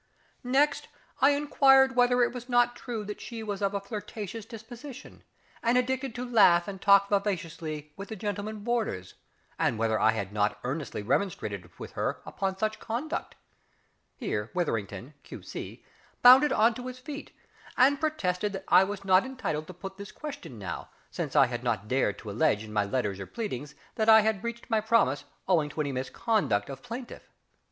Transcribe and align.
Next 0.43 0.87
I 1.21 1.29
inquired 1.29 1.95
whether 1.95 2.23
it 2.23 2.33
was 2.33 2.49
not 2.49 2.75
true 2.75 3.05
that 3.05 3.21
she 3.21 3.43
was 3.43 3.61
of 3.61 3.75
a 3.75 3.79
flirtatious 3.79 4.47
disposition, 4.47 5.23
and 5.61 5.77
addicted 5.77 6.15
to 6.15 6.25
laugh 6.27 6.67
and 6.67 6.81
talk 6.81 7.07
vivaciously 7.07 7.93
with 7.95 8.09
the 8.09 8.15
gentlemen 8.15 8.63
boarders, 8.63 9.13
and 9.59 9.77
whether 9.77 9.99
I 9.99 10.13
had 10.13 10.33
not 10.33 10.57
earnestly 10.63 11.03
remonstrated 11.03 11.69
with 11.77 11.91
her 11.91 12.19
upon 12.25 12.57
such 12.57 12.79
conduct. 12.79 13.35
Here 14.15 14.49
WITHERINGTON, 14.55 15.13
Q.C., 15.21 15.85
bounded 16.23 16.51
on 16.51 16.73
to 16.73 16.87
his 16.87 16.97
feet, 16.97 17.35
and 17.77 17.99
protested 17.99 18.53
that 18.53 18.63
I 18.69 18.83
was 18.83 19.05
not 19.05 19.23
entitled 19.23 19.67
to 19.67 19.73
put 19.75 19.97
this 19.97 20.11
question 20.11 20.57
now, 20.57 20.89
since 21.11 21.35
I 21.35 21.45
had 21.45 21.63
not 21.63 21.87
dared 21.87 22.17
to 22.17 22.31
allege 22.31 22.63
in 22.63 22.73
my 22.73 22.85
letters 22.85 23.19
or 23.19 23.27
pleadings 23.27 23.75
that 23.93 24.09
I 24.09 24.21
had 24.21 24.41
breached 24.41 24.67
my 24.67 24.81
promise 24.81 25.25
owing 25.47 25.69
to 25.69 25.79
any 25.81 25.91
misconduct 25.91 26.71
of 26.71 26.81
plaintiff. 26.81 27.29